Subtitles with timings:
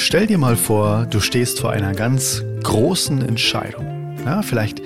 [0.00, 4.16] Stell dir mal vor, du stehst vor einer ganz großen Entscheidung.
[4.24, 4.80] Ja, vielleicht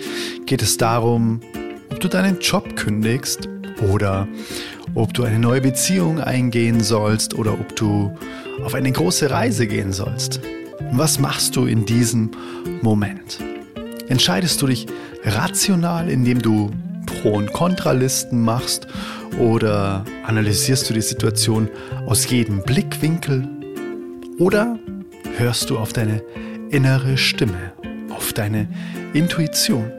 [0.47, 1.41] geht es darum,
[1.91, 3.47] ob du deinen Job kündigst
[3.93, 4.27] oder
[4.95, 8.17] ob du eine neue Beziehung eingehen sollst oder ob du
[8.65, 10.41] auf eine große Reise gehen sollst.
[10.93, 12.31] Was machst du in diesem
[12.81, 13.39] Moment?
[14.09, 14.87] Entscheidest du dich
[15.25, 16.71] rational, indem du
[17.05, 18.89] Pro- und Kontralisten machst
[19.39, 21.69] oder analysierst du die Situation
[22.07, 23.47] aus jedem Blickwinkel?
[24.39, 24.79] Oder
[25.37, 26.23] hörst du auf deine
[26.71, 27.73] innere Stimme,
[28.11, 28.69] auf deine
[29.13, 29.91] Intuition?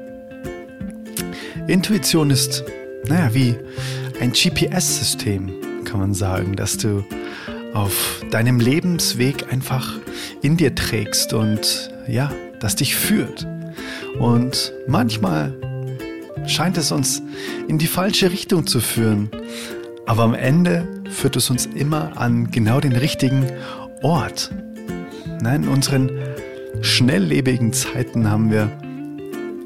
[1.67, 2.63] Intuition ist,
[3.07, 3.55] naja, wie
[4.19, 5.51] ein GPS-System,
[5.85, 7.03] kann man sagen, dass du
[7.73, 9.93] auf deinem Lebensweg einfach
[10.41, 13.47] in dir trägst und ja, das dich führt.
[14.19, 15.53] Und manchmal
[16.45, 17.21] scheint es uns
[17.67, 19.29] in die falsche Richtung zu führen,
[20.05, 23.45] aber am Ende führt es uns immer an genau den richtigen
[24.01, 24.51] Ort.
[25.41, 26.11] Nein, in unseren
[26.81, 28.71] schnelllebigen Zeiten haben wir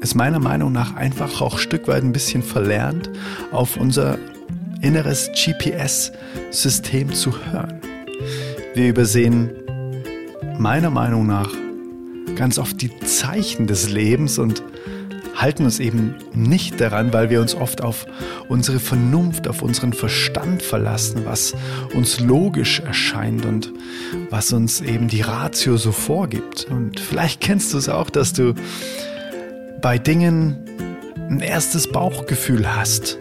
[0.00, 3.10] es meiner Meinung nach einfach auch ein Stück weit ein bisschen verlernt,
[3.50, 4.18] auf unser
[4.80, 7.80] inneres GPS-System zu hören.
[8.74, 9.50] Wir übersehen
[10.58, 11.50] meiner Meinung nach
[12.36, 14.62] ganz oft die Zeichen des Lebens und
[15.40, 18.06] halten uns eben nicht daran, weil wir uns oft auf
[18.48, 21.54] unsere Vernunft, auf unseren Verstand verlassen, was
[21.94, 23.72] uns logisch erscheint und
[24.30, 26.66] was uns eben die Ratio so vorgibt.
[26.68, 28.54] Und vielleicht kennst du es auch, dass du
[29.80, 30.58] bei Dingen
[31.30, 33.18] ein erstes Bauchgefühl hast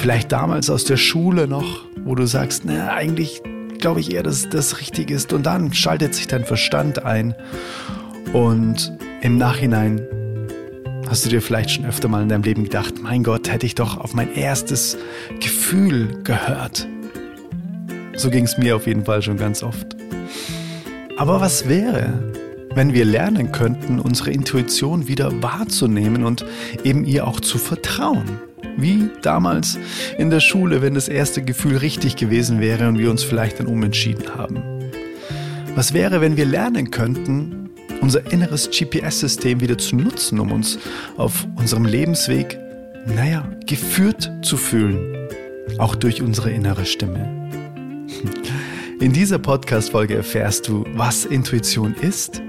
[0.00, 3.42] Vielleicht damals aus der Schule noch, wo du sagst, na, eigentlich
[3.80, 5.34] glaube ich eher, dass das richtig ist.
[5.34, 7.34] Und dann schaltet sich dein Verstand ein.
[8.32, 10.00] Und im Nachhinein
[11.10, 13.74] hast du dir vielleicht schon öfter mal in deinem Leben gedacht, mein Gott, hätte ich
[13.74, 14.96] doch auf mein erstes
[15.40, 16.86] Gefühl gehört.
[18.14, 19.96] So ging es mir auf jeden Fall schon ganz oft.
[21.16, 22.32] Aber was wäre,
[22.74, 26.46] wenn wir lernen könnten, unsere Intuition wieder wahrzunehmen und
[26.84, 28.38] eben ihr auch zu vertrauen?
[28.76, 29.78] Wie damals
[30.16, 33.66] in der Schule, wenn das erste Gefühl richtig gewesen wäre und wir uns vielleicht dann
[33.66, 34.62] umentschieden haben.
[35.74, 37.59] Was wäre, wenn wir lernen könnten,
[38.00, 40.78] unser inneres GPS-System wieder zu nutzen, um uns
[41.16, 42.58] auf unserem Lebensweg,
[43.06, 45.28] naja, geführt zu fühlen,
[45.78, 47.28] auch durch unsere innere Stimme.
[49.00, 52.42] In dieser Podcast-Folge erfährst du, was Intuition ist,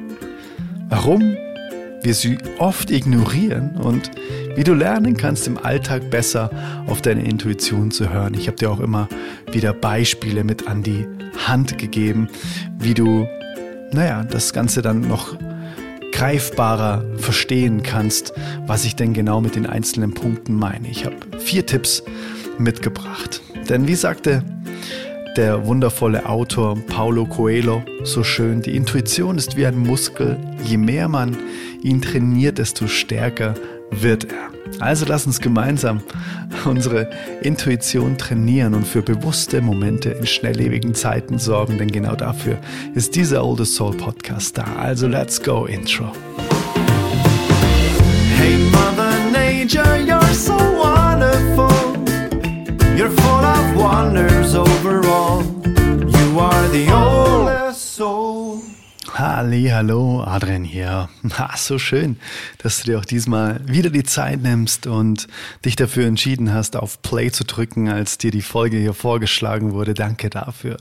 [0.90, 1.38] warum
[2.04, 4.12] wir sie oft ignorieren und
[4.56, 6.50] wie du lernen kannst, im Alltag besser
[6.88, 8.34] auf deine Intuition zu hören.
[8.34, 9.08] Ich habe dir auch immer
[9.52, 11.08] wieder Beispiele mit an die
[11.48, 12.28] Hand gegeben,
[12.80, 13.28] wie du,
[13.94, 15.36] naja, das Ganze dann noch
[16.12, 18.34] greifbarer verstehen kannst,
[18.68, 20.88] was ich denn genau mit den einzelnen Punkten meine.
[20.88, 22.04] Ich habe vier Tipps
[22.58, 23.42] mitgebracht.
[23.70, 24.44] Denn wie sagte
[25.38, 30.38] der wundervolle Autor Paulo Coelho so schön, die Intuition ist wie ein Muskel.
[30.66, 31.38] Je mehr man
[31.82, 33.54] ihn trainiert, desto stärker
[33.92, 34.51] wird er.
[34.80, 36.02] Also lass uns gemeinsam
[36.66, 37.10] unsere
[37.42, 42.58] Intuition trainieren und für bewusste Momente in schnelllebigen Zeiten sorgen, denn genau dafür
[42.96, 44.66] ist dieser Oldest Soul Podcast da.
[44.78, 46.12] Also let's go Intro.
[48.38, 51.70] Hey Mother Nature, you're so wonderful.
[52.98, 55.44] You're full of wonders overall.
[55.66, 57.31] You are the soul.
[59.22, 61.08] Halli, hallo, Adrian hier.
[61.38, 62.18] Ha, so schön,
[62.58, 65.28] dass du dir auch diesmal wieder die Zeit nimmst und
[65.64, 69.94] dich dafür entschieden hast, auf Play zu drücken, als dir die Folge hier vorgeschlagen wurde.
[69.94, 70.78] Danke dafür.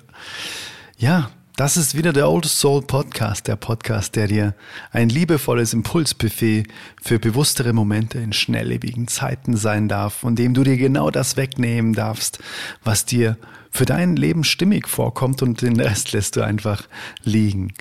[0.97, 4.55] Ja, das ist wieder der Old Soul Podcast, der Podcast, der dir
[4.91, 6.67] ein liebevolles Impulsbuffet
[7.03, 11.93] für bewusstere Momente in schnelllebigen Zeiten sein darf, von dem du dir genau das wegnehmen
[11.93, 12.39] darfst,
[12.83, 13.37] was dir
[13.71, 16.89] für dein Leben stimmig vorkommt und den Rest lässt du einfach
[17.23, 17.73] liegen.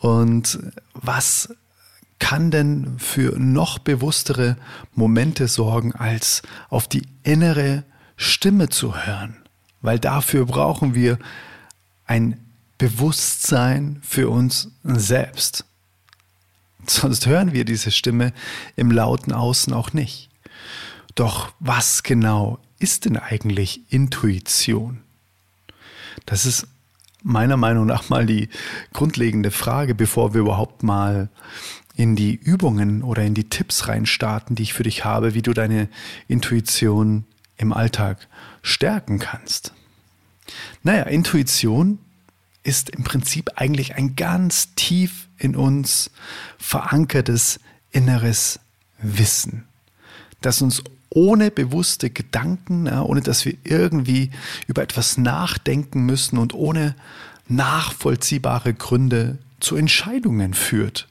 [0.00, 0.58] Und
[0.94, 1.54] was
[2.18, 4.56] kann denn für noch bewusstere
[4.94, 7.84] Momente sorgen, als auf die innere
[8.16, 9.36] Stimme zu hören?
[9.80, 11.18] Weil dafür brauchen wir
[12.06, 12.44] ein
[12.78, 15.64] Bewusstsein für uns selbst.
[16.86, 18.32] Sonst hören wir diese Stimme
[18.76, 20.30] im lauten Außen auch nicht.
[21.14, 25.00] Doch was genau ist denn eigentlich Intuition?
[26.26, 26.66] Das ist
[27.22, 28.48] meiner Meinung nach mal die
[28.92, 31.28] grundlegende Frage, bevor wir überhaupt mal
[31.96, 35.52] in die Übungen oder in die Tipps reinstarten, die ich für dich habe, wie du
[35.52, 35.88] deine
[36.28, 37.24] Intuition
[37.56, 38.28] im Alltag
[38.62, 39.72] stärken kannst.
[40.82, 41.98] Naja, Intuition
[42.62, 46.10] ist im Prinzip eigentlich ein ganz tief in uns
[46.58, 47.58] verankertes
[47.90, 48.60] inneres
[49.00, 49.66] Wissen,
[50.40, 54.30] das uns ohne bewusste Gedanken, ja, ohne dass wir irgendwie
[54.66, 56.94] über etwas nachdenken müssen und ohne
[57.48, 61.08] nachvollziehbare Gründe zu Entscheidungen führt.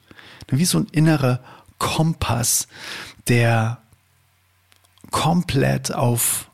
[0.49, 1.39] Wie so ein innerer
[1.79, 2.67] Kompass,
[3.27, 3.79] der
[5.11, 6.49] komplett auf,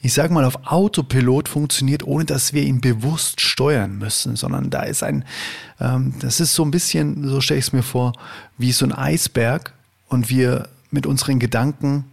[0.00, 4.82] ich sage mal, auf Autopilot funktioniert, ohne dass wir ihn bewusst steuern müssen, sondern da
[4.84, 5.24] ist ein,
[5.80, 8.12] ähm, das ist so ein bisschen, so stelle ich es mir vor,
[8.56, 9.74] wie so ein Eisberg
[10.08, 12.04] und wir mit unseren Gedanken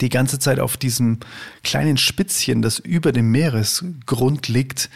[0.00, 1.18] die ganze Zeit auf diesem
[1.62, 4.90] kleinen Spitzchen, das über dem Meeresgrund liegt,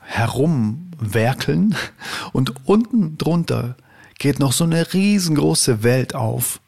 [0.00, 1.76] herumwerkeln
[2.32, 3.76] und unten drunter
[4.18, 6.60] geht noch so eine riesengroße Welt auf.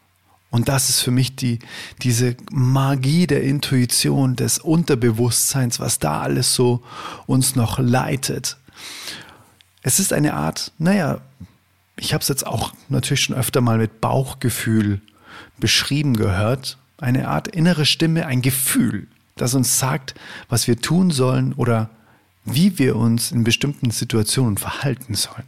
[0.51, 1.61] Und das ist für mich die,
[2.03, 6.83] diese Magie der Intuition, des Unterbewusstseins, was da alles so
[7.27, 8.57] uns noch leitet.
[9.83, 11.21] Es ist eine Art, naja,
[11.97, 15.01] ich habe es jetzt auch natürlich schon öfter mal mit Bauchgefühl
[15.59, 16.79] beschrieben gehört.
[17.01, 20.15] Eine Art innere Stimme, ein Gefühl, das uns sagt,
[20.49, 21.91] was wir tun sollen oder
[22.45, 25.45] wie wir uns in bestimmten Situationen verhalten sollen.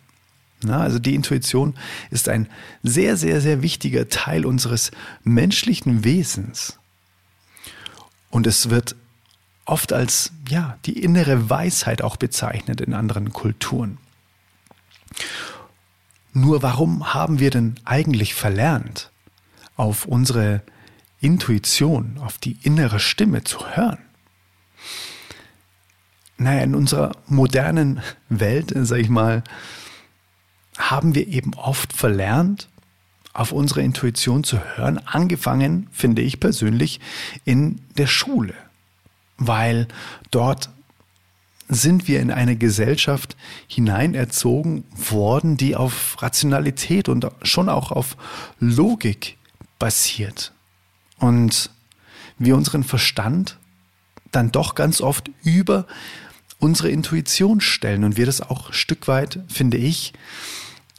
[0.64, 1.74] Na, also die Intuition
[2.10, 2.48] ist ein
[2.82, 4.92] sehr, sehr, sehr wichtiger Teil unseres
[5.24, 6.78] menschlichen Wesens.
[8.30, 8.94] Und es wird
[9.64, 13.98] oft als ja, die innere Weisheit auch bezeichnet in anderen Kulturen.
[16.32, 19.10] Nur warum haben wir denn eigentlich verlernt,
[19.76, 20.62] auf unsere
[21.22, 23.98] Intuition, auf die innere Stimme zu hören?
[26.36, 29.44] Naja, in unserer modernen Welt, sag ich mal,
[30.76, 32.68] haben wir eben oft verlernt,
[33.32, 37.00] auf unsere Intuition zu hören, angefangen, finde ich persönlich,
[37.44, 38.54] in der Schule,
[39.38, 39.88] weil
[40.30, 40.68] dort
[41.68, 43.36] sind wir in eine Gesellschaft
[43.66, 48.16] hineinerzogen worden, die auf Rationalität und schon auch auf
[48.58, 49.38] Logik
[49.78, 50.52] basiert.
[51.22, 51.70] Und
[52.36, 53.56] wir unseren Verstand
[54.32, 55.86] dann doch ganz oft über
[56.58, 60.14] unsere Intuition stellen und wir das auch ein Stück weit, finde ich,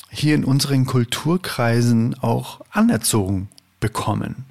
[0.09, 3.49] hier in unseren Kulturkreisen auch anerzogen
[3.81, 4.45] bekommen.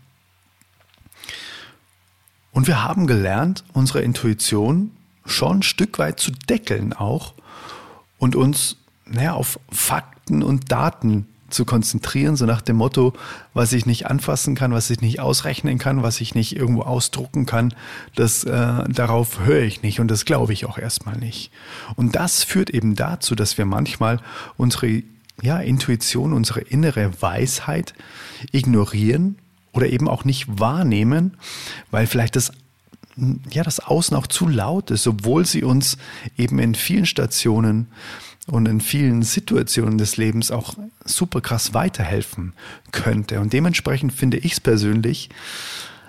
[2.51, 4.91] Und wir haben gelernt, unsere Intuition
[5.25, 7.33] schon ein Stück weit zu deckeln auch
[8.19, 8.77] und uns
[9.07, 13.13] naja, auf Fakten und Daten zu konzentrieren, so nach dem Motto,
[13.55, 17.47] was ich nicht anfassen kann, was ich nicht ausrechnen kann, was ich nicht irgendwo ausdrucken
[17.47, 17.75] kann,
[18.15, 21.51] das äh, darauf höre ich nicht und das glaube ich auch erstmal nicht.
[21.97, 24.21] Und das führt eben dazu, dass wir manchmal
[24.57, 25.03] unsere
[25.41, 27.95] ja, Intuition, unsere innere Weisheit
[28.51, 29.39] ignorieren
[29.73, 31.37] oder eben auch nicht wahrnehmen,
[31.91, 32.53] weil vielleicht das
[33.51, 35.99] ja, das Außen auch zu laut ist, obwohl sie uns
[36.39, 37.89] eben in vielen Stationen
[38.47, 40.75] und in vielen Situationen des Lebens auch
[41.05, 42.53] super krass weiterhelfen
[42.91, 43.41] könnte.
[43.41, 45.31] Und dementsprechend finde ich es persönlich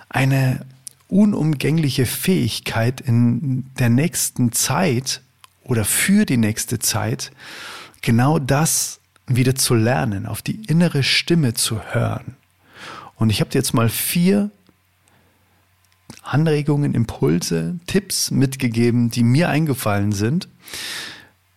[0.10, 0.66] eine
[1.08, 5.22] unumgängliche Fähigkeit in der nächsten Zeit
[5.64, 7.32] oder für die nächste Zeit
[8.02, 12.36] genau das wieder zu lernen, auf die innere Stimme zu hören.
[13.16, 14.50] Und ich habe dir jetzt mal vier
[16.24, 20.48] Anregungen, Impulse, Tipps mitgegeben, die mir eingefallen sind,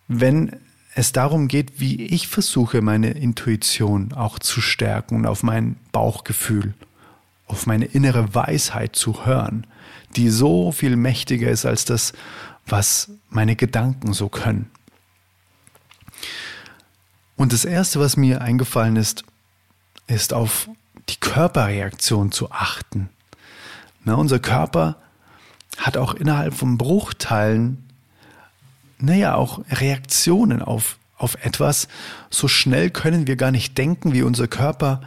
[0.07, 0.55] wenn
[0.97, 6.73] es darum geht, wie ich versuche, meine Intuition auch zu stärken und auf mein Bauchgefühl,
[7.45, 9.67] auf meine innere Weisheit zu hören,
[10.15, 12.13] die so viel mächtiger ist als das,
[12.65, 14.71] was meine Gedanken so können.
[17.35, 19.23] Und das Erste, was mir eingefallen ist,
[20.07, 20.67] ist auf
[21.09, 23.11] die Körperreaktion zu achten.
[24.03, 24.97] Na, unser Körper
[25.77, 27.86] hat auch innerhalb von Bruchteilen
[28.99, 31.87] naja, auch Reaktionen auf, auf etwas.
[32.29, 35.01] So schnell können wir gar nicht denken, wie unser Körper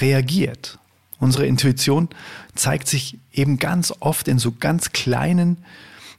[0.00, 0.78] reagiert.
[1.18, 2.08] Unsere Intuition
[2.54, 5.64] zeigt sich eben ganz oft in so ganz kleinen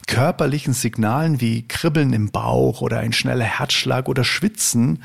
[0.08, 5.04] körperlichen Signalen wie Kribbeln im Bauch oder ein schneller Herzschlag oder Schwitzen.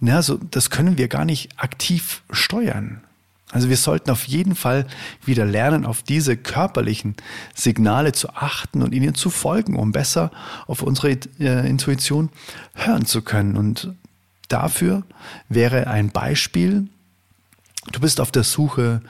[0.00, 3.02] Ja, so, das können wir gar nicht aktiv steuern.
[3.50, 4.86] Also wir sollten auf jeden Fall
[5.24, 7.16] wieder lernen, auf diese körperlichen
[7.54, 10.30] Signale zu achten und ihnen zu folgen, um besser
[10.66, 12.28] auf unsere äh, Intuition
[12.74, 13.56] hören zu können.
[13.56, 13.94] Und
[14.48, 15.04] dafür
[15.48, 16.88] wäre ein Beispiel,
[17.90, 19.00] du bist auf der Suche,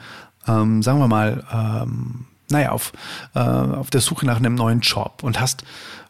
[0.47, 2.93] ähm, sagen wir mal, ähm, naja, auf,
[3.35, 5.63] äh, auf der Suche nach einem neuen Job und hast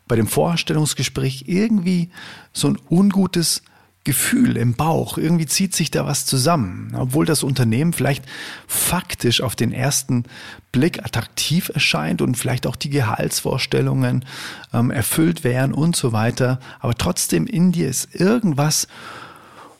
[0.07, 2.09] bei dem Vorstellungsgespräch irgendwie
[2.53, 3.63] so ein ungutes
[4.09, 5.19] Gefühl im Bauch.
[5.19, 6.95] Irgendwie zieht sich da was zusammen.
[6.97, 8.25] Obwohl das Unternehmen vielleicht
[8.65, 10.23] faktisch auf den ersten
[10.71, 14.25] Blick attraktiv erscheint und vielleicht auch die Gehaltsvorstellungen
[14.73, 16.59] ähm, erfüllt wären und so weiter.
[16.79, 18.87] Aber trotzdem in dir ist irgendwas,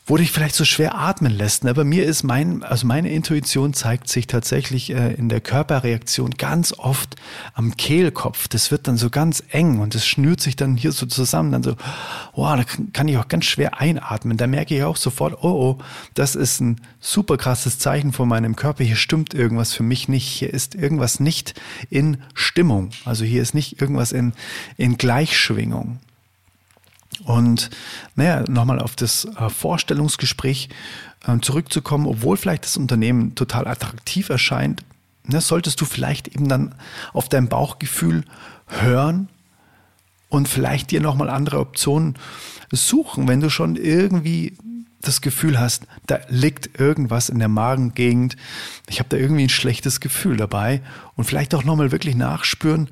[0.10, 1.64] wo dich vielleicht so schwer atmen lässt.
[1.64, 1.74] Ne?
[1.76, 6.74] Bei mir ist mein, also meine Intuition zeigt sich tatsächlich äh, in der Körperreaktion ganz
[6.74, 7.16] oft
[7.54, 8.48] am Kehlkopf.
[8.48, 11.52] Das wird dann so ganz eng und das schnürt sich dann hier so zusammen.
[11.52, 11.76] Dann so,
[12.34, 14.38] wow, da kann ich auch ganz schwer einatmen.
[14.38, 15.84] Da merke ich auch sofort, oh, oh,
[16.16, 18.84] das ist ein super krasses Zeichen von meinem Körper.
[18.84, 20.28] Hier stimmt irgendwas für mich nicht.
[20.28, 21.54] Hier ist irgendwas nicht
[21.92, 22.90] in Stimmung.
[23.06, 24.34] Also hier ist nicht irgendwas in,
[24.76, 26.00] in Gleichschwingung.
[27.26, 27.70] Und
[28.16, 30.70] naja, nochmal auf das äh, Vorstellungsgespräch
[31.28, 34.84] äh, zurückzukommen, obwohl vielleicht das Unternehmen total attraktiv erscheint,
[35.26, 36.76] ne, solltest du vielleicht eben dann
[37.14, 38.24] auf dein Bauchgefühl
[38.68, 39.30] hören
[40.30, 42.16] und vielleicht dir nochmal andere Optionen
[42.72, 44.56] suchen, wenn du schon irgendwie
[45.02, 48.36] das Gefühl hast, da liegt irgendwas in der Magengegend,
[48.90, 50.82] ich habe da irgendwie ein schlechtes Gefühl dabei.
[51.16, 52.90] Und vielleicht auch nochmal wirklich nachspüren,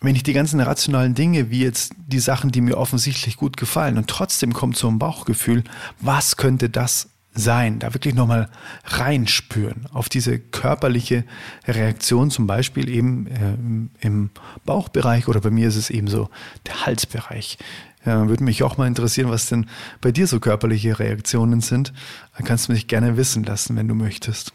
[0.00, 3.98] wenn ich die ganzen rationalen Dinge, wie jetzt die Sachen, die mir offensichtlich gut gefallen,
[3.98, 5.64] und trotzdem kommt so ein Bauchgefühl,
[6.00, 7.78] was könnte das sein?
[7.78, 8.48] Da wirklich nochmal
[8.84, 11.24] reinspüren auf diese körperliche
[11.66, 14.30] Reaktion, zum Beispiel eben äh, im
[14.64, 16.28] Bauchbereich oder bei mir ist es eben so
[16.66, 17.58] der Halsbereich.
[18.04, 19.66] Ja, würde mich auch mal interessieren, was denn
[20.00, 21.92] bei dir so körperliche Reaktionen sind.
[22.36, 24.52] Dann kannst du mich gerne wissen lassen, wenn du möchtest.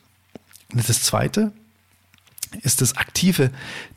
[0.72, 1.52] Und das zweite,
[2.62, 3.52] ist das aktive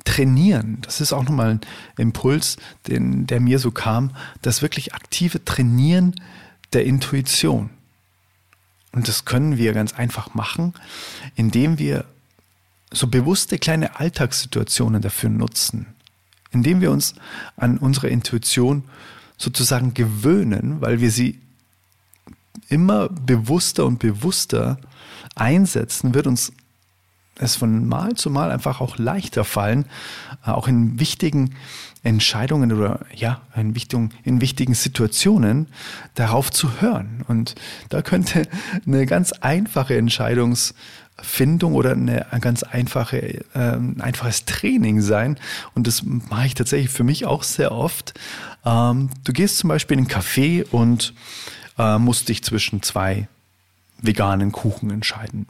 [0.04, 0.78] Trainieren.
[0.82, 1.60] Das ist auch nochmal ein
[1.98, 6.14] Impuls, den, der mir so kam, das wirklich aktive Trainieren
[6.72, 7.70] der Intuition.
[8.92, 10.74] Und das können wir ganz einfach machen,
[11.34, 12.06] indem wir
[12.90, 15.86] so bewusste kleine Alltagssituationen dafür nutzen,
[16.50, 17.14] indem wir uns
[17.56, 18.84] an unsere Intuition
[19.36, 21.40] sozusagen gewöhnen, weil wir sie
[22.68, 24.78] immer bewusster und bewusster
[25.34, 26.52] einsetzen, wird uns
[27.38, 29.86] es von Mal zu Mal einfach auch leichter fallen,
[30.46, 31.54] äh, auch in wichtigen
[32.02, 35.66] Entscheidungen oder ja, in wichtigen, in wichtigen Situationen
[36.14, 37.24] darauf zu hören.
[37.26, 37.54] Und
[37.88, 38.46] da könnte
[38.86, 45.36] eine ganz einfache Entscheidungsfindung oder eine ganz einfache, äh, ein einfaches Training sein.
[45.74, 48.14] Und das mache ich tatsächlich für mich auch sehr oft.
[48.64, 51.12] Ähm, du gehst zum Beispiel in einen Café und
[51.78, 53.28] äh, musst dich zwischen zwei
[54.02, 55.46] veganen Kuchen entscheiden.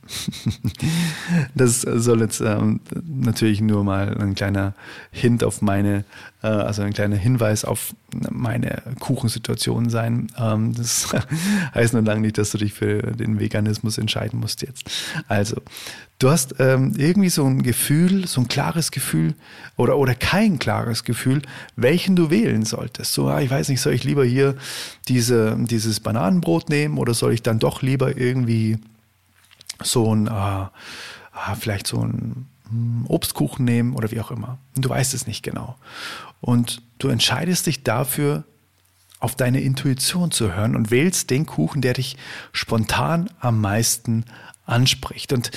[1.55, 4.75] das soll jetzt ähm, natürlich nur mal ein kleiner
[5.11, 6.05] Hint auf meine,
[6.43, 7.95] äh, also ein kleiner Hinweis auf
[8.31, 10.29] meine Kuchensituation sein.
[10.39, 11.09] Ähm, das
[11.75, 14.89] heißt nur lange nicht, dass du dich für den Veganismus entscheiden musst jetzt.
[15.27, 15.61] Also,
[16.19, 19.35] du hast ähm, irgendwie so ein Gefühl, so ein klares Gefühl
[19.77, 21.43] oder, oder kein klares Gefühl,
[21.75, 23.13] welchen du wählen solltest.
[23.13, 24.55] So, ah, ich weiß nicht, soll ich lieber hier
[25.09, 28.36] diese, dieses Bananenbrot nehmen oder soll ich dann doch lieber irgendwie
[29.83, 30.71] so ein, äh, ah,
[31.59, 34.59] vielleicht so ein hm, Obstkuchen nehmen oder wie auch immer.
[34.75, 35.77] Du weißt es nicht genau.
[36.41, 38.45] Und du entscheidest dich dafür,
[39.19, 42.17] auf deine Intuition zu hören und wählst den Kuchen, der dich
[42.53, 44.25] spontan am meisten
[44.67, 45.33] anspricht.
[45.33, 45.51] Und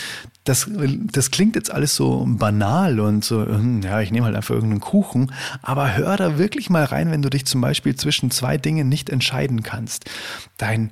[0.45, 0.69] das,
[1.11, 4.81] das klingt jetzt alles so banal und so, hm, ja, ich nehme halt einfach irgendeinen
[4.81, 8.87] Kuchen, aber hör da wirklich mal rein, wenn du dich zum Beispiel zwischen zwei Dingen
[8.87, 10.09] nicht entscheiden kannst.
[10.57, 10.91] Dein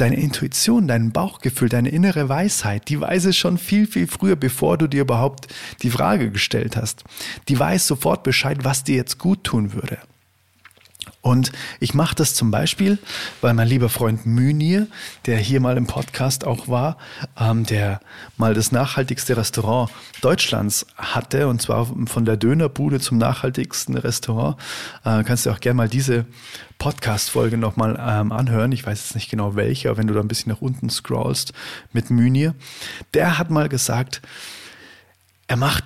[0.00, 4.78] deine Intuition, dein Bauchgefühl, deine innere Weisheit, die weiß es schon viel, viel früher, bevor
[4.78, 5.48] du dir überhaupt
[5.82, 7.04] die Frage gestellt hast.
[7.48, 9.98] Die weiß sofort Bescheid, was dir jetzt gut tun würde.
[11.20, 12.98] Und ich mache das zum Beispiel,
[13.40, 14.86] weil mein lieber Freund Münir,
[15.26, 16.96] der hier mal im Podcast auch war,
[17.38, 18.00] ähm, der
[18.36, 24.56] mal das nachhaltigste Restaurant Deutschlands hatte, und zwar von der Dönerbude zum nachhaltigsten Restaurant,
[25.04, 26.26] äh, kannst du auch gerne mal diese
[26.78, 28.72] Podcast-Folge nochmal ähm, anhören.
[28.72, 31.52] Ich weiß jetzt nicht genau welche, aber wenn du da ein bisschen nach unten scrollst
[31.92, 32.54] mit Münir,
[33.14, 34.22] der hat mal gesagt,
[35.48, 35.84] er macht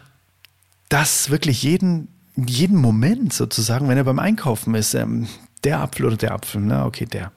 [0.88, 5.28] das wirklich jeden jeden Moment sozusagen, wenn er beim Einkaufen ist, ähm,
[5.64, 7.30] der Apfel oder der Apfel, na okay, der.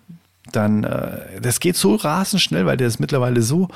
[0.51, 3.67] Dann, äh, das geht so rasend schnell, weil der es mittlerweile so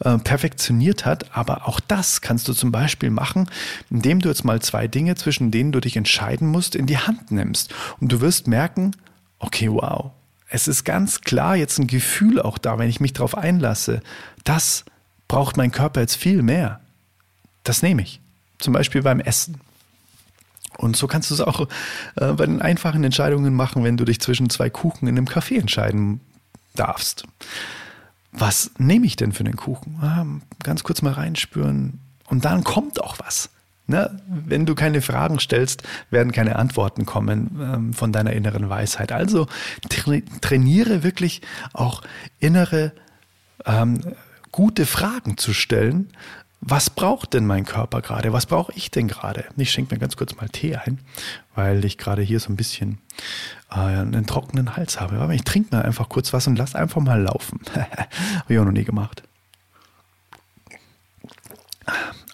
[0.00, 1.34] äh, perfektioniert hat.
[1.36, 3.48] Aber auch das kannst du zum Beispiel machen,
[3.90, 7.30] indem du jetzt mal zwei Dinge, zwischen denen du dich entscheiden musst, in die Hand
[7.30, 7.74] nimmst.
[8.00, 8.92] Und du wirst merken,
[9.38, 10.10] okay, wow,
[10.50, 14.02] es ist ganz klar jetzt ein Gefühl auch da, wenn ich mich darauf einlasse.
[14.44, 14.84] Das
[15.28, 16.80] braucht mein Körper jetzt viel mehr.
[17.64, 18.20] Das nehme ich.
[18.58, 19.60] Zum Beispiel beim Essen.
[20.78, 21.68] Und so kannst du es auch
[22.16, 25.58] äh, bei den einfachen Entscheidungen machen, wenn du dich zwischen zwei Kuchen in einem Café
[25.58, 26.20] entscheiden
[26.74, 27.24] darfst.
[28.32, 29.98] Was nehme ich denn für einen Kuchen?
[30.00, 30.24] Ah,
[30.62, 31.98] ganz kurz mal reinspüren.
[32.28, 33.50] Und dann kommt auch was.
[33.88, 34.20] Ne?
[34.28, 39.10] Wenn du keine Fragen stellst, werden keine Antworten kommen ähm, von deiner inneren Weisheit.
[39.10, 39.46] Also
[39.88, 41.42] tra trainiere wirklich
[41.72, 42.02] auch
[42.38, 42.92] innere
[43.64, 44.00] ähm,
[44.52, 46.12] gute Fragen zu stellen
[46.60, 48.32] was braucht denn mein Körper gerade?
[48.32, 49.44] Was brauche ich denn gerade?
[49.56, 50.98] Ich schenke mir ganz kurz mal Tee ein,
[51.54, 52.98] weil ich gerade hier so ein bisschen
[53.70, 55.18] äh, einen trockenen Hals habe.
[55.18, 57.60] Aber ich trinke mal einfach kurz was und lass einfach mal laufen.
[57.74, 59.22] habe ich auch noch nie gemacht.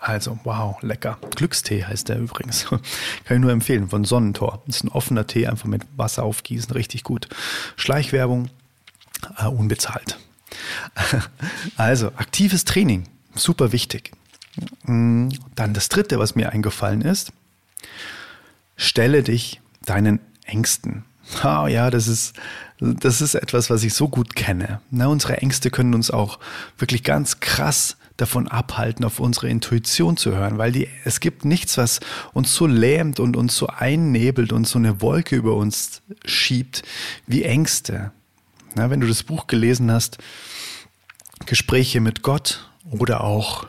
[0.01, 1.19] Also, wow, lecker.
[1.35, 2.67] Glückstee heißt der übrigens.
[3.25, 4.63] Kann ich nur empfehlen, von Sonnentor.
[4.67, 7.29] Das ist ein offener Tee, einfach mit Wasser aufgießen, richtig gut.
[7.77, 8.51] Schleichwerbung,
[9.39, 10.19] äh, unbezahlt.
[11.77, 14.13] Also, aktives Training, super wichtig.
[14.85, 17.33] Mm, dann das dritte, was mir eingefallen ist,
[18.77, 21.05] stelle dich deinen Ängsten.
[21.43, 22.35] Oh ja, das ist,
[22.79, 24.81] das ist etwas, was ich so gut kenne.
[24.91, 26.39] Na, unsere Ängste können uns auch
[26.79, 31.79] wirklich ganz krass davon abhalten, auf unsere Intuition zu hören, weil die, es gibt nichts,
[31.79, 32.01] was
[32.33, 36.83] uns so lähmt und uns so einnebelt und so eine Wolke über uns schiebt
[37.27, 38.13] wie Ängste.
[38.77, 40.19] Na, wenn du das Buch gelesen hast,
[41.47, 43.67] Gespräche mit Gott oder auch,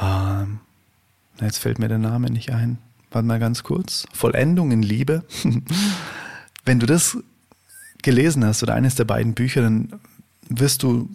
[0.00, 0.60] ähm,
[1.40, 2.78] jetzt fällt mir der Name nicht ein,
[3.10, 5.24] warte mal ganz kurz, Vollendung in Liebe.
[6.64, 7.16] wenn du das
[8.02, 10.00] gelesen hast oder eines der beiden Bücher, dann
[10.48, 11.08] wirst du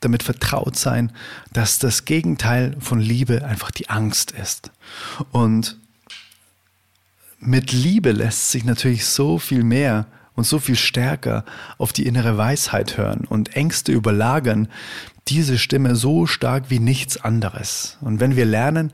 [0.00, 1.12] damit vertraut sein,
[1.52, 4.70] dass das Gegenteil von Liebe einfach die Angst ist.
[5.32, 5.76] Und
[7.40, 11.44] mit Liebe lässt sich natürlich so viel mehr und so viel stärker
[11.78, 14.68] auf die innere Weisheit hören und Ängste überlagern
[15.28, 17.98] diese Stimme so stark wie nichts anderes.
[18.00, 18.92] Und wenn wir lernen,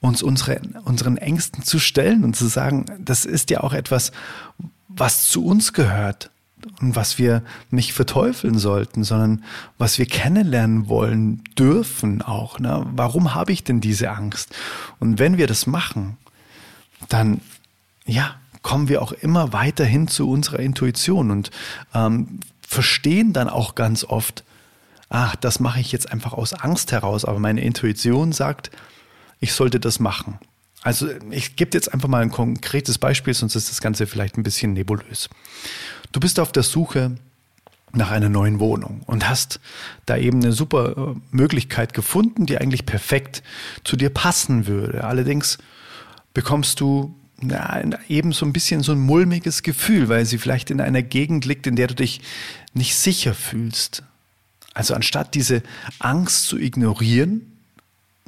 [0.00, 4.12] uns unsere, unseren Ängsten zu stellen und zu sagen, das ist ja auch etwas,
[4.88, 6.30] was zu uns gehört,
[6.80, 9.44] und was wir nicht verteufeln sollten, sondern
[9.78, 12.58] was wir kennenlernen wollen dürfen auch.
[12.58, 12.86] Ne?
[12.94, 14.54] Warum habe ich denn diese Angst?
[14.98, 16.16] Und wenn wir das machen,
[17.08, 17.40] dann
[18.06, 21.50] ja, kommen wir auch immer weiter hin zu unserer Intuition und
[21.94, 24.44] ähm, verstehen dann auch ganz oft,
[25.08, 28.70] ach, das mache ich jetzt einfach aus Angst heraus, aber meine Intuition sagt,
[29.40, 30.38] ich sollte das machen.
[30.82, 34.42] Also ich gebe jetzt einfach mal ein konkretes Beispiel, sonst ist das Ganze vielleicht ein
[34.42, 35.30] bisschen nebulös.
[36.12, 37.16] Du bist auf der Suche
[37.92, 39.60] nach einer neuen Wohnung und hast
[40.06, 43.42] da eben eine super äh, Möglichkeit gefunden, die eigentlich perfekt
[43.84, 45.04] zu dir passen würde.
[45.04, 45.58] Allerdings
[46.34, 50.80] bekommst du ja, eben so ein bisschen so ein mulmiges Gefühl, weil sie vielleicht in
[50.80, 52.20] einer Gegend liegt, in der du dich
[52.72, 54.02] nicht sicher fühlst.
[54.74, 55.62] Also anstatt diese
[56.00, 57.52] Angst zu ignorieren,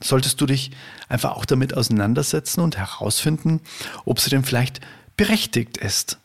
[0.02, 0.70] solltest du dich
[1.08, 3.60] einfach auch damit auseinandersetzen und herausfinden,
[4.04, 4.80] ob sie denn vielleicht
[5.16, 6.18] berechtigt ist.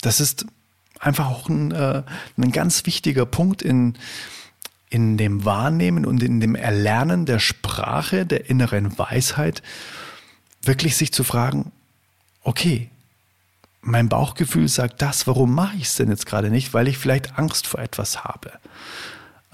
[0.00, 0.46] Das ist
[0.98, 2.02] einfach auch ein, äh,
[2.38, 3.94] ein ganz wichtiger Punkt in,
[4.88, 9.62] in dem Wahrnehmen und in dem Erlernen der Sprache, der inneren Weisheit,
[10.62, 11.72] wirklich sich zu fragen,
[12.42, 12.88] okay,
[13.80, 16.72] mein Bauchgefühl sagt das, warum mache ich es denn jetzt gerade nicht?
[16.72, 18.52] Weil ich vielleicht Angst vor etwas habe.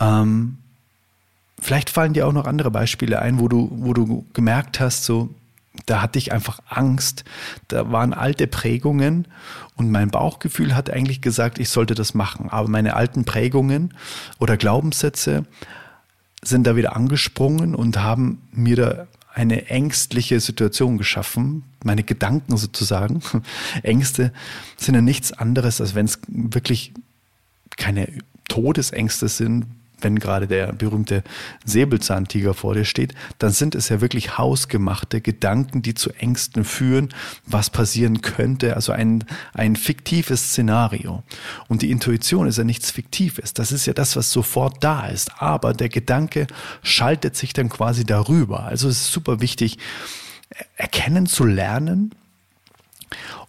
[0.01, 0.59] Ähm,
[1.61, 5.35] vielleicht fallen dir auch noch andere Beispiele ein, wo du, wo du gemerkt hast, so,
[5.87, 7.25] da hatte ich einfach Angst.
[7.69, 9.29] Da waren alte Prägungen
[9.77, 12.49] und mein Bauchgefühl hat eigentlich gesagt, ich sollte das machen.
[12.51, 13.95] Aber meine alten Prägungen
[14.39, 15.45] oder Glaubenssätze
[16.43, 23.23] sind da wieder angesprungen und haben mir da eine ängstliche Situation geschaffen, meine Gedanken sozusagen.
[23.83, 24.33] Ängste
[24.77, 26.93] sind ja nichts anderes, als wenn es wirklich
[27.77, 28.09] keine
[28.49, 29.67] Todesängste sind,
[30.01, 31.23] wenn gerade der berühmte
[31.65, 37.09] Säbelzahntiger vor dir steht, dann sind es ja wirklich hausgemachte Gedanken, die zu Ängsten führen,
[37.47, 41.23] was passieren könnte, also ein, ein fiktives Szenario.
[41.69, 45.41] Und die Intuition ist ja nichts Fiktives, das ist ja das, was sofort da ist,
[45.41, 46.47] aber der Gedanke
[46.83, 48.65] schaltet sich dann quasi darüber.
[48.65, 49.79] Also es ist super wichtig,
[50.77, 52.15] erkennen zu lernen,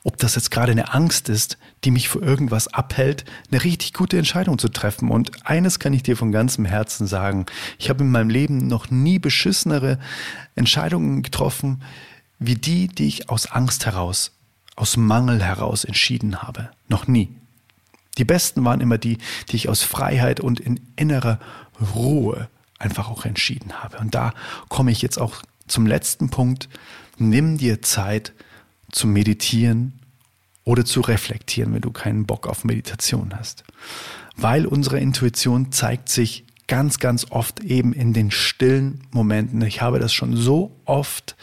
[0.03, 4.17] ob das jetzt gerade eine Angst ist, die mich vor irgendwas abhält, eine richtig gute
[4.17, 5.11] Entscheidung zu treffen.
[5.11, 7.45] Und eines kann ich dir von ganzem Herzen sagen.
[7.77, 9.99] Ich habe in meinem Leben noch nie beschissenere
[10.55, 11.83] Entscheidungen getroffen,
[12.39, 14.31] wie die, die ich aus Angst heraus,
[14.75, 16.69] aus Mangel heraus entschieden habe.
[16.87, 17.29] Noch nie.
[18.17, 19.17] Die besten waren immer die,
[19.49, 21.39] die ich aus Freiheit und in innerer
[21.93, 23.97] Ruhe einfach auch entschieden habe.
[23.97, 24.33] Und da
[24.69, 26.69] komme ich jetzt auch zum letzten Punkt.
[27.17, 28.33] Nimm dir Zeit,
[28.91, 29.99] zu meditieren
[30.63, 33.63] oder zu reflektieren, wenn du keinen Bock auf Meditation hast.
[34.35, 39.61] Weil unsere Intuition zeigt sich ganz, ganz oft eben in den stillen Momenten.
[39.63, 41.35] Ich habe das schon so oft,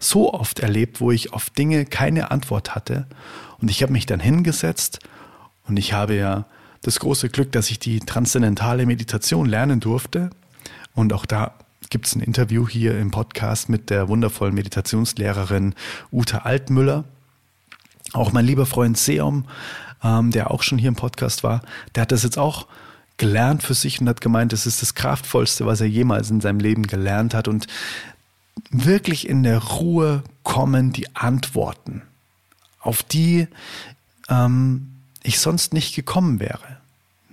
[0.00, 3.06] so oft erlebt, wo ich auf Dinge keine Antwort hatte.
[3.60, 4.98] Und ich habe mich dann hingesetzt
[5.66, 6.46] und ich habe ja
[6.82, 10.30] das große Glück, dass ich die transzendentale Meditation lernen durfte.
[10.94, 11.54] Und auch da
[11.92, 15.74] gibt es ein Interview hier im Podcast mit der wundervollen Meditationslehrerin
[16.10, 17.04] Ute Altmüller.
[18.14, 19.44] Auch mein lieber Freund Seom,
[20.02, 21.60] ähm, der auch schon hier im Podcast war,
[21.94, 22.66] der hat das jetzt auch
[23.18, 26.60] gelernt für sich und hat gemeint, das ist das Kraftvollste, was er jemals in seinem
[26.60, 27.46] Leben gelernt hat.
[27.46, 27.66] Und
[28.70, 32.00] wirklich in der Ruhe kommen die Antworten,
[32.80, 33.48] auf die
[34.30, 36.78] ähm, ich sonst nicht gekommen wäre.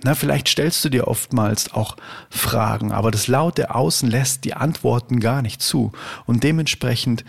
[0.02, 1.96] Na, vielleicht stellst du dir oftmals auch
[2.30, 5.92] Fragen, aber das laute Außen lässt die Antworten gar nicht zu.
[6.24, 7.24] Und dementsprechend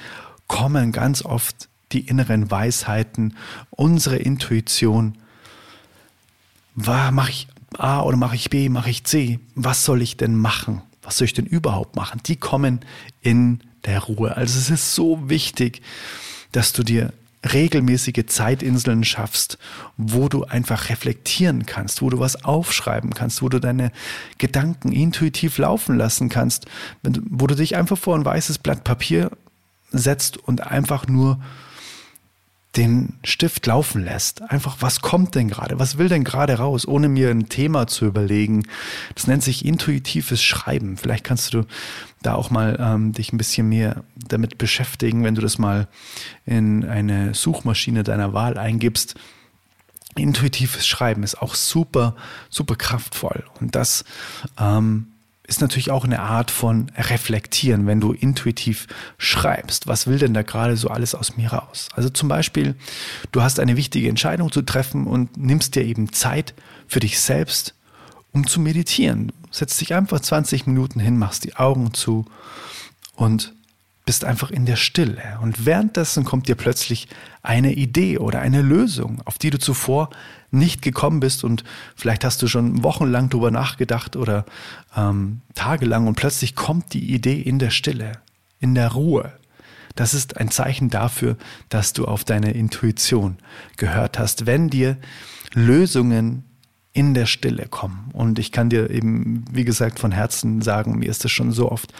[0.47, 3.35] kommen ganz oft die inneren Weisheiten,
[3.69, 5.17] unsere Intuition.
[6.75, 9.39] Mache ich A oder mache ich B, mache ich C?
[9.55, 10.81] Was soll ich denn machen?
[11.01, 12.21] Was soll ich denn überhaupt machen?
[12.25, 12.79] Die kommen
[13.21, 14.37] in der Ruhe.
[14.37, 15.81] Also es ist so wichtig,
[16.51, 17.11] dass du dir
[17.43, 19.57] regelmäßige Zeitinseln schaffst,
[19.97, 23.91] wo du einfach reflektieren kannst, wo du was aufschreiben kannst, wo du deine
[24.37, 26.65] Gedanken intuitiv laufen lassen kannst,
[27.03, 29.31] wo du dich einfach vor ein weißes Blatt Papier
[29.91, 31.39] setzt und einfach nur
[32.77, 34.41] den Stift laufen lässt.
[34.43, 35.79] Einfach, was kommt denn gerade?
[35.79, 38.65] Was will denn gerade raus, ohne mir ein Thema zu überlegen?
[39.13, 40.95] Das nennt sich intuitives Schreiben.
[40.95, 41.65] Vielleicht kannst du
[42.21, 45.87] da auch mal ähm, dich ein bisschen mehr damit beschäftigen, wenn du das mal
[46.45, 49.15] in eine Suchmaschine deiner Wahl eingibst.
[50.15, 52.15] Intuitives Schreiben ist auch super,
[52.49, 53.43] super kraftvoll.
[53.59, 54.05] Und das
[54.57, 55.07] ähm,
[55.47, 59.87] ist natürlich auch eine Art von Reflektieren, wenn du intuitiv schreibst.
[59.87, 61.89] Was will denn da gerade so alles aus mir raus?
[61.93, 62.75] Also zum Beispiel,
[63.31, 66.53] du hast eine wichtige Entscheidung zu treffen und nimmst dir eben Zeit
[66.87, 67.75] für dich selbst,
[68.31, 69.31] um zu meditieren.
[69.49, 72.25] Setzt dich einfach 20 Minuten hin, machst die Augen zu
[73.15, 73.53] und
[74.05, 75.39] bist einfach in der Stille.
[75.41, 77.07] Und währenddessen kommt dir plötzlich
[77.43, 80.09] eine Idee oder eine Lösung, auf die du zuvor
[80.49, 81.63] nicht gekommen bist und
[81.95, 84.45] vielleicht hast du schon wochenlang drüber nachgedacht oder
[84.95, 88.13] ähm, tagelang und plötzlich kommt die Idee in der Stille,
[88.59, 89.31] in der Ruhe.
[89.95, 91.37] Das ist ein Zeichen dafür,
[91.69, 93.37] dass du auf deine Intuition
[93.77, 94.97] gehört hast, wenn dir
[95.53, 96.43] Lösungen
[96.93, 98.09] in der Stille kommen.
[98.13, 101.71] Und ich kann dir eben, wie gesagt, von Herzen sagen, mir ist das schon so
[101.71, 101.93] oft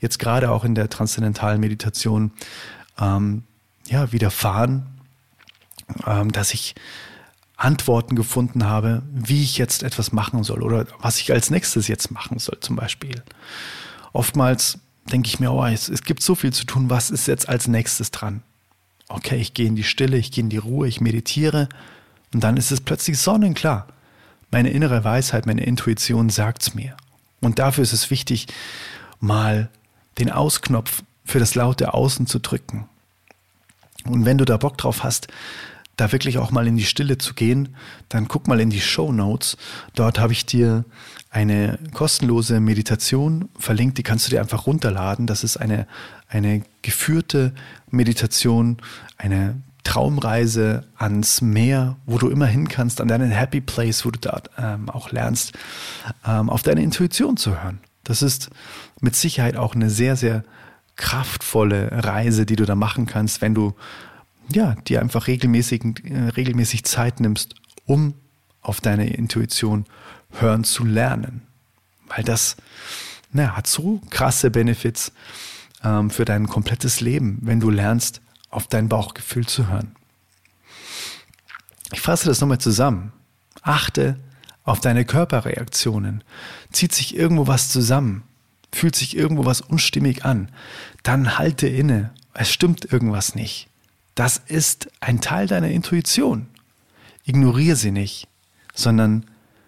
[0.00, 2.32] jetzt gerade auch in der transzendentalen Meditation
[2.98, 3.44] ähm,
[3.86, 4.86] ja widerfahren,
[6.06, 6.74] ähm, dass ich
[7.56, 12.10] Antworten gefunden habe, wie ich jetzt etwas machen soll oder was ich als nächstes jetzt
[12.10, 13.22] machen soll, zum Beispiel.
[14.12, 14.78] Oftmals
[15.12, 17.68] denke ich mir, oh, es, es gibt so viel zu tun, was ist jetzt als
[17.68, 18.42] nächstes dran?
[19.08, 21.68] Okay, ich gehe in die Stille, ich gehe in die Ruhe, ich meditiere
[22.32, 23.88] und dann ist es plötzlich sonnenklar.
[24.50, 26.96] Meine innere Weisheit, meine Intuition sagt's mir.
[27.40, 28.46] Und dafür ist es wichtig,
[29.20, 29.68] mal
[30.20, 32.88] den Ausknopf für das laute Außen zu drücken.
[34.04, 35.28] Und wenn du da Bock drauf hast,
[35.96, 37.76] da wirklich auch mal in die Stille zu gehen,
[38.08, 39.56] dann guck mal in die Show Notes.
[39.94, 40.84] Dort habe ich dir
[41.30, 45.26] eine kostenlose Meditation verlinkt, die kannst du dir einfach runterladen.
[45.26, 45.86] Das ist eine,
[46.28, 47.52] eine geführte
[47.90, 48.78] Meditation,
[49.18, 54.18] eine Traumreise ans Meer, wo du immer hin kannst, an deinen Happy Place, wo du
[54.18, 55.52] dort ähm, auch lernst,
[56.26, 57.80] ähm, auf deine Intuition zu hören.
[58.04, 58.50] Das ist
[59.00, 60.44] mit Sicherheit auch eine sehr, sehr
[60.96, 63.74] kraftvolle Reise, die du da machen kannst, wenn du
[64.52, 67.54] ja, dir einfach regelmäßig, äh, regelmäßig Zeit nimmst,
[67.86, 68.14] um
[68.62, 69.86] auf deine Intuition
[70.32, 71.42] hören zu lernen.
[72.08, 72.56] Weil das
[73.32, 75.12] na, hat so krasse Benefits
[75.84, 79.94] ähm, für dein komplettes Leben, wenn du lernst, auf dein Bauchgefühl zu hören.
[81.92, 83.12] Ich fasse das nochmal zusammen.
[83.62, 84.18] Achte
[84.64, 86.24] auf deine Körperreaktionen.
[86.72, 88.24] Zieht sich irgendwo was zusammen?
[88.72, 90.48] Fühlt sich irgendwo was unstimmig an?
[91.02, 92.12] Dann halte inne.
[92.34, 93.68] Es stimmt irgendwas nicht.
[94.14, 96.46] Das ist ein Teil deiner Intuition.
[97.24, 98.28] Ignoriere sie nicht,
[98.74, 99.26] sondern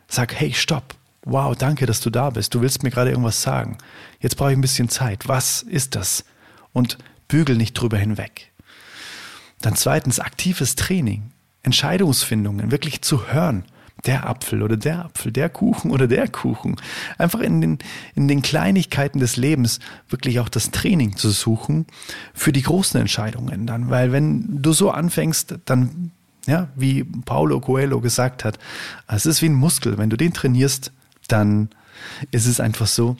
[0.08, 0.94] sag, hey, stopp.
[1.24, 2.54] Wow, danke, dass du da bist.
[2.54, 3.78] Du willst mir gerade irgendwas sagen.
[4.20, 5.28] Jetzt brauche ich ein bisschen Zeit.
[5.28, 6.24] Was ist das?
[6.72, 8.50] Und bügel nicht drüber hinweg.
[9.60, 11.30] Dann zweitens aktives Training,
[11.62, 13.64] Entscheidungsfindungen, wirklich zu hören
[14.06, 16.76] der Apfel oder der Apfel, der Kuchen oder der Kuchen.
[17.18, 17.78] Einfach in den,
[18.14, 21.86] in den Kleinigkeiten des Lebens wirklich auch das Training zu suchen
[22.34, 23.90] für die großen Entscheidungen dann.
[23.90, 26.10] Weil wenn du so anfängst, dann,
[26.46, 28.58] ja, wie Paulo Coelho gesagt hat,
[29.06, 29.98] es ist wie ein Muskel.
[29.98, 30.90] Wenn du den trainierst,
[31.28, 31.68] dann
[32.32, 33.16] ist es einfach so,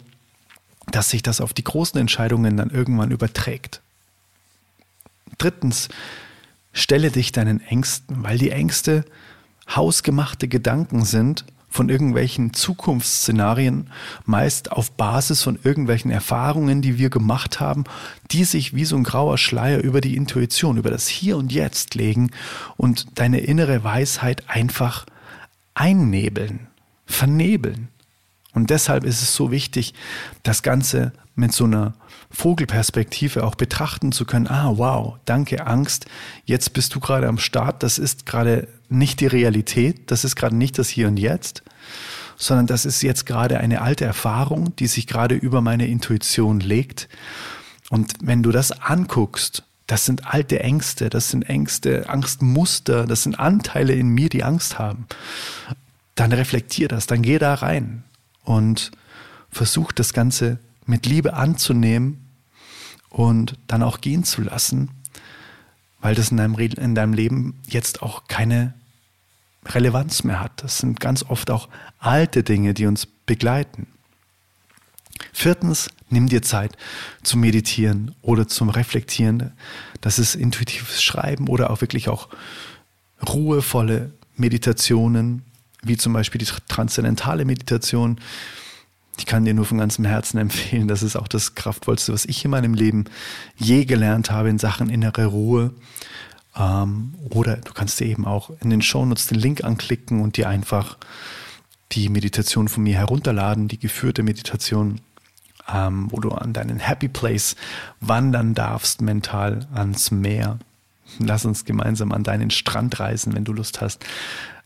[0.91, 3.81] dass sich das auf die großen Entscheidungen dann irgendwann überträgt.
[5.39, 5.89] Drittens,
[6.73, 9.05] stelle dich deinen Ängsten, weil die Ängste
[9.69, 13.89] hausgemachte Gedanken sind von irgendwelchen Zukunftsszenarien,
[14.27, 17.85] meist auf Basis von irgendwelchen Erfahrungen, die wir gemacht haben,
[18.31, 21.95] die sich wie so ein grauer Schleier über die Intuition, über das Hier und Jetzt
[21.95, 22.31] legen
[22.77, 25.07] und deine innere Weisheit einfach
[25.75, 26.67] einnebeln,
[27.07, 27.89] vernebeln.
[28.53, 29.95] Und deshalb ist es so wichtig,
[30.43, 31.95] das Ganze mit so einer
[32.33, 34.47] Vogelperspektive auch betrachten zu können.
[34.49, 36.07] Ah, wow, danke Angst.
[36.45, 37.83] Jetzt bist du gerade am Start.
[37.83, 40.11] Das ist gerade nicht die Realität.
[40.11, 41.63] Das ist gerade nicht das Hier und Jetzt,
[42.37, 47.09] sondern das ist jetzt gerade eine alte Erfahrung, die sich gerade über meine Intuition legt.
[47.91, 53.39] Und wenn du das anguckst, das sind alte Ängste, das sind Ängste, Angstmuster, das sind
[53.39, 55.07] Anteile in mir, die Angst haben.
[56.15, 58.05] Dann reflektier das, dann geh da rein
[58.45, 58.91] und
[59.51, 62.22] versuch das Ganze mit Liebe anzunehmen
[63.13, 64.91] und dann auch gehen zu lassen,
[66.01, 68.73] weil das in deinem, in deinem Leben jetzt auch keine
[69.67, 70.63] Relevanz mehr hat.
[70.63, 73.87] Das sind ganz oft auch alte Dinge, die uns begleiten.
[75.33, 76.77] Viertens, nimm dir Zeit
[77.23, 79.53] zum Meditieren oder zum Reflektieren.
[80.01, 82.29] Das ist intuitives Schreiben oder auch wirklich auch
[83.29, 85.45] ruhevolle Meditationen,
[85.83, 88.19] wie zum Beispiel die transzendentale Meditation.
[89.19, 90.89] Ich kann dir nur von ganzem Herzen empfehlen.
[90.89, 93.05] Das ist auch das Kraftvollste, was ich in meinem Leben
[93.57, 95.73] je gelernt habe in Sachen innere Ruhe.
[96.57, 100.49] Ähm, oder du kannst dir eben auch in den Shownotes den Link anklicken und dir
[100.49, 100.97] einfach
[101.93, 105.01] die Meditation von mir herunterladen, die geführte Meditation,
[105.73, 107.57] ähm, wo du an deinen Happy Place
[108.01, 110.59] wandern darfst, mental ans Meer.
[111.19, 114.05] Lass uns gemeinsam an deinen Strand reisen, wenn du Lust hast.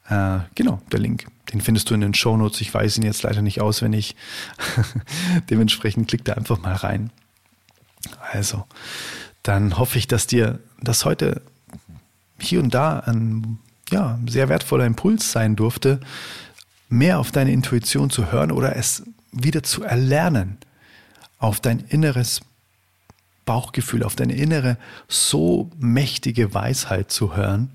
[0.09, 1.27] Äh, genau, der Link.
[1.53, 2.61] Den findest du in den Show Notes.
[2.61, 4.17] Ich weiß ihn jetzt leider nicht auswendig.
[5.51, 7.11] Dementsprechend klick da einfach mal rein.
[8.33, 8.65] Also,
[9.43, 11.43] dann hoffe ich, dass dir das heute
[12.39, 13.59] hier und da ein
[13.91, 16.01] ja, sehr wertvoller Impuls sein durfte,
[16.89, 20.59] mehr auf deine Intuition zu hören oder es wieder zu erlernen,
[21.39, 22.41] auf dein inneres
[23.45, 24.77] Bauchgefühl, auf deine innere,
[25.09, 27.71] so mächtige Weisheit zu hören.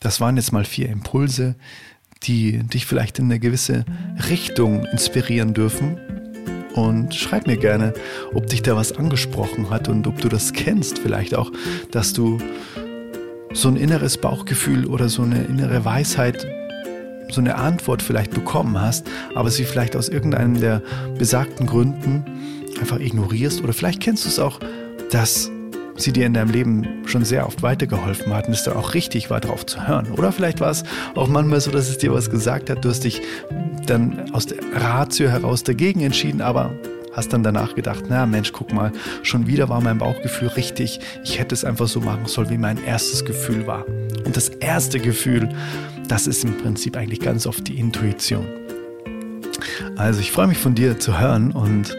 [0.00, 1.56] Das waren jetzt mal vier Impulse,
[2.22, 3.84] die dich vielleicht in eine gewisse
[4.28, 5.98] Richtung inspirieren dürfen.
[6.74, 7.94] Und schreib mir gerne,
[8.34, 11.50] ob dich da was angesprochen hat und ob du das kennst, vielleicht auch,
[11.90, 12.38] dass du
[13.52, 16.46] so ein inneres Bauchgefühl oder so eine innere Weisheit,
[17.30, 20.82] so eine Antwort vielleicht bekommen hast, aber sie vielleicht aus irgendeinem der
[21.18, 22.24] besagten Gründen
[22.80, 24.60] einfach ignorierst oder vielleicht kennst du es auch,
[25.10, 25.50] dass
[25.98, 29.30] sie dir in deinem Leben schon sehr oft weitergeholfen hat und es dann auch richtig
[29.30, 30.10] war, darauf zu hören.
[30.12, 30.84] Oder vielleicht war es
[31.14, 33.22] auch manchmal so, dass es dir was gesagt hat, du hast dich
[33.86, 36.72] dann aus der Ratio heraus dagegen entschieden, aber
[37.12, 41.00] hast dann danach gedacht, na Mensch, guck mal, schon wieder war mein Bauchgefühl richtig.
[41.24, 43.86] Ich hätte es einfach so machen sollen, wie mein erstes Gefühl war.
[44.24, 45.48] Und das erste Gefühl,
[46.06, 48.46] das ist im Prinzip eigentlich ganz oft die Intuition.
[49.98, 51.96] Also ich freue mich von dir zu hören und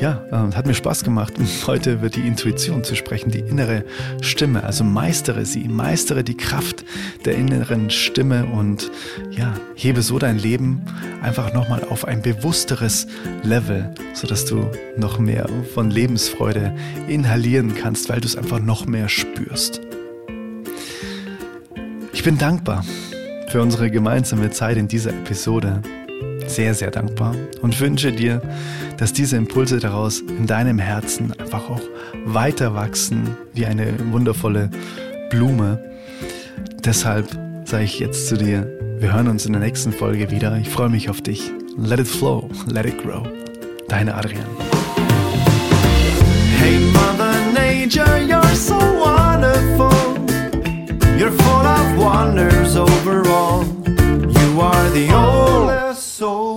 [0.00, 1.34] ja, äh, hat mir Spaß gemacht.
[1.66, 3.84] Heute wird die Intuition zu sprechen, die innere
[4.22, 4.62] Stimme.
[4.62, 6.84] Also meistere sie, meistere die Kraft
[7.24, 8.92] der inneren Stimme und
[9.32, 10.82] ja, hebe so dein Leben
[11.22, 13.08] einfach nochmal auf ein bewussteres
[13.42, 16.72] Level, sodass du noch mehr von Lebensfreude
[17.08, 19.80] inhalieren kannst, weil du es einfach noch mehr spürst.
[22.12, 22.84] Ich bin dankbar
[23.48, 25.82] für unsere gemeinsame Zeit in dieser Episode
[26.54, 28.42] sehr, sehr dankbar und wünsche dir,
[28.98, 31.80] dass diese Impulse daraus in deinem Herzen einfach auch
[32.24, 34.70] weiter wachsen wie eine wundervolle
[35.30, 35.78] Blume.
[36.84, 37.26] Deshalb
[37.64, 38.66] sage ich jetzt zu dir,
[38.98, 40.58] wir hören uns in der nächsten Folge wieder.
[40.58, 41.50] Ich freue mich auf dich.
[41.78, 43.22] Let it flow, let it grow.
[43.88, 44.44] Deine Adrian.
[46.58, 49.90] Hey Mother Nature, you're so wonderful.
[51.16, 53.64] You're full of wonders overall.
[53.86, 56.49] You are the oldest soul.